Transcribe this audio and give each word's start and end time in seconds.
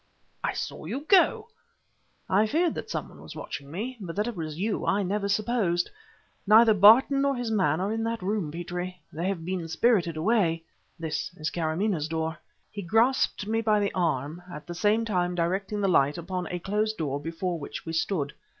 "I 0.43 0.53
saw 0.53 0.85
you 0.85 1.01
go!" 1.01 1.49
"I 2.27 2.47
feared 2.47 2.73
that 2.73 2.89
some 2.89 3.07
one 3.09 3.21
was 3.21 3.35
watching 3.35 3.69
me, 3.69 3.97
but 4.01 4.15
that 4.15 4.25
it 4.27 4.35
was 4.35 4.57
you 4.59 4.83
I 4.83 4.97
had 5.01 5.07
never 5.07 5.29
supposed. 5.29 5.91
Neither 6.47 6.73
Barton 6.73 7.21
nor 7.21 7.35
his 7.35 7.51
man 7.51 7.79
are 7.79 7.91
in 7.93 8.03
that 8.05 8.23
room, 8.23 8.51
Petrie! 8.51 8.99
They 9.13 9.27
have 9.27 9.45
been 9.45 9.67
spirited 9.67 10.17
away! 10.17 10.63
This 10.97 11.29
is 11.37 11.51
Kâramaneh's 11.51 12.07
door." 12.07 12.39
He 12.71 12.81
grasped 12.81 13.45
me 13.45 13.61
by 13.61 13.79
the 13.79 13.93
arm, 13.93 14.41
at 14.51 14.65
the 14.65 14.73
same 14.73 15.05
time 15.05 15.35
directing 15.35 15.81
the 15.81 15.87
light 15.87 16.17
upon 16.17 16.47
a 16.47 16.57
closed 16.57 16.97
door 16.97 17.21
before 17.21 17.59
which 17.59 17.85
we 17.85 17.93
stood. 17.93 18.33